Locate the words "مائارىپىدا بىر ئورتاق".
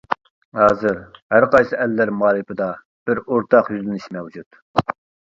2.21-3.71